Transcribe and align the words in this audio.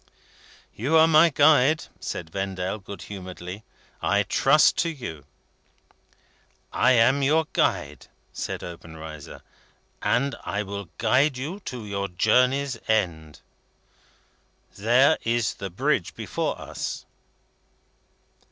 "You 0.73 0.97
are 0.97 1.07
my 1.07 1.29
Guide," 1.29 1.83
said 1.99 2.31
Vendale, 2.31 2.79
good 2.79 3.03
humouredly. 3.03 3.63
"I 4.01 4.23
trust 4.23 4.75
to 4.77 4.89
you." 4.89 5.25
"I 6.73 6.93
am 6.93 7.21
your 7.21 7.45
Guide," 7.53 8.07
said 8.33 8.63
Obenreizer, 8.63 9.43
"and 10.01 10.33
I 10.43 10.63
will 10.63 10.89
guide 10.97 11.37
you 11.37 11.59
to 11.65 11.85
your 11.85 12.07
journey's 12.07 12.79
end. 12.87 13.41
There 14.75 15.19
is 15.21 15.53
the 15.53 15.69
Bridge 15.69 16.15
before 16.15 16.59
us." 16.59 17.05